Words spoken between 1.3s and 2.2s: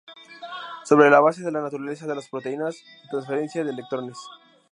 de la naturaleza de